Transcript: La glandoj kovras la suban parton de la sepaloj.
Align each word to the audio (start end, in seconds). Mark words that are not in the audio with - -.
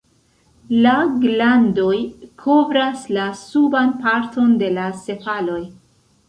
La 0.85 0.93
glandoj 1.25 1.97
kovras 2.45 3.05
la 3.19 3.27
suban 3.43 3.93
parton 4.07 4.57
de 4.63 4.73
la 4.81 4.89
sepaloj. 5.05 5.61